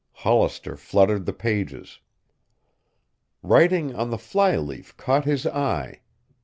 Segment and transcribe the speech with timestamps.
[0.13, 1.99] Hollister fluttered the pages.
[3.43, 6.01] Writing on the flyleaf caught his eye.